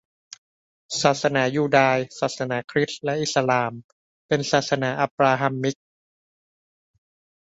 [1.01, 3.71] ศาสนายูดาย ศาสนาคริสต์และอิสลาม
[4.27, 5.75] เป็น ศาสนาอับบราฮัมมิก